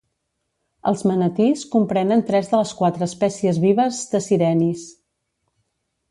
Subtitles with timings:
[0.91, 4.87] Els manatís comprenen tres de les quatre espècies vives de sirenis.